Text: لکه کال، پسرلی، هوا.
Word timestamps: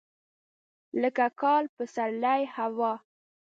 لکه 1.01 1.25
کال، 1.41 1.63
پسرلی، 1.75 2.41
هوا. 2.55 2.93